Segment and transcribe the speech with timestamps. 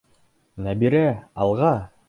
[0.67, 1.03] Нәбирә,
[1.47, 1.73] алға!